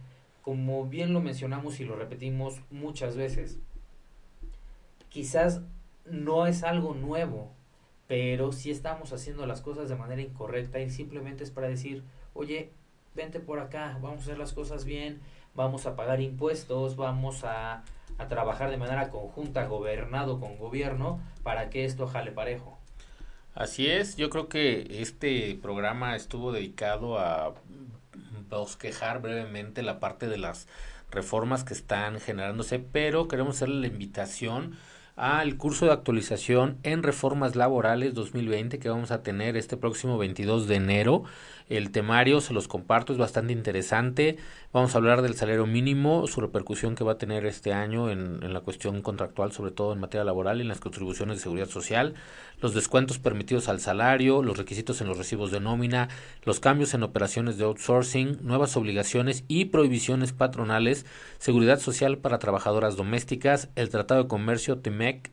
[0.43, 3.59] como bien lo mencionamos y lo repetimos muchas veces,
[5.09, 5.63] quizás
[6.05, 7.51] no es algo nuevo,
[8.07, 12.71] pero si estamos haciendo las cosas de manera incorrecta y simplemente es para decir, oye,
[13.15, 15.21] vente por acá, vamos a hacer las cosas bien,
[15.55, 17.85] vamos a pagar impuestos, vamos a
[18.19, 22.79] a trabajar de manera conjunta, gobernado con gobierno, para que esto jale parejo.
[23.55, 27.55] Así es, yo creo que este programa estuvo dedicado a
[28.51, 30.67] bosquejar brevemente la parte de las
[31.11, 34.77] reformas que están generándose, pero queremos hacerle la invitación
[35.17, 40.67] al curso de actualización en reformas laborales 2020 que vamos a tener este próximo 22
[40.67, 41.25] de enero.
[41.69, 44.37] El temario se los comparto, es bastante interesante.
[44.73, 48.53] Vamos a hablar del salario mínimo, su repercusión que va a tener este año en,
[48.53, 52.15] la cuestión contractual, sobre todo en materia laboral y en las contribuciones de seguridad social,
[52.61, 56.09] los descuentos permitidos al salario, los requisitos en los recibos de nómina,
[56.45, 61.07] los cambios en operaciones de outsourcing, nuevas obligaciones y prohibiciones patronales,
[61.39, 64.81] seguridad social para trabajadoras domésticas, el Tratado de Comercio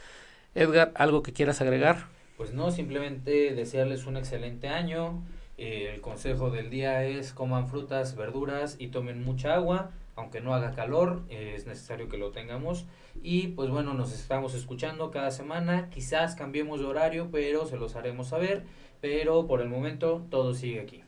[0.54, 2.14] Edgar, ¿algo que quieras agregar?
[2.38, 5.24] Pues no, simplemente desearles un excelente año.
[5.58, 9.92] Eh, el consejo del día es coman frutas, verduras y tomen mucha agua.
[10.18, 12.86] Aunque no haga calor, eh, es necesario que lo tengamos.
[13.24, 15.90] Y pues bueno, nos estamos escuchando cada semana.
[15.90, 18.64] Quizás cambiemos de horario, pero se los haremos saber.
[19.00, 21.05] Pero por el momento todo sigue aquí.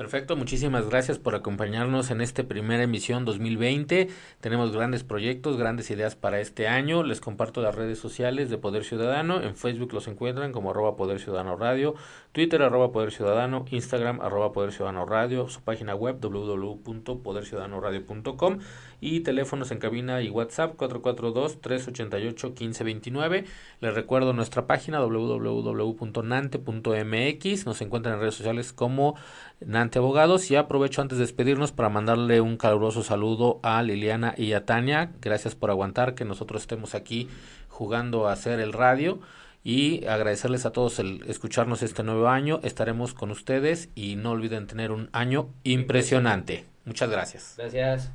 [0.00, 4.08] Perfecto, muchísimas gracias por acompañarnos en esta primera emisión 2020.
[4.40, 7.02] Tenemos grandes proyectos, grandes ideas para este año.
[7.02, 9.42] Les comparto las redes sociales de Poder Ciudadano.
[9.42, 11.96] En Facebook los encuentran como arroba Poder Ciudadano Radio,
[12.32, 18.58] Twitter arroba Poder Ciudadano, Instagram arroba Poder Ciudadano Radio, su página web www.poderciudadanoradio.com
[19.02, 23.44] y teléfonos en cabina y WhatsApp 442-388-1529.
[23.80, 27.66] Les recuerdo nuestra página www.nante.mx.
[27.66, 29.16] Nos encuentran en redes sociales como
[29.64, 34.52] Nante Abogados y aprovecho antes de despedirnos para mandarle un caluroso saludo a Liliana y
[34.54, 35.12] a Tania.
[35.20, 37.28] Gracias por aguantar que nosotros estemos aquí
[37.68, 39.20] jugando a hacer el radio
[39.62, 42.60] y agradecerles a todos el escucharnos este nuevo año.
[42.62, 46.64] Estaremos con ustedes y no olviden tener un año impresionante.
[46.86, 47.54] Muchas gracias.
[47.58, 48.10] Gracias.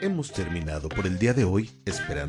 [0.00, 2.24] Hemos terminado por el día de hoy esperando